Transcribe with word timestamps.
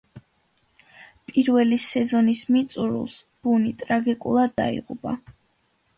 პირველი 1.31 1.77
სეზონის 1.89 2.41
მიწურულს 2.55 3.19
ბუნი 3.45 3.75
ტრაგიკულად 3.83 4.57
დაიღუპა. 4.63 5.19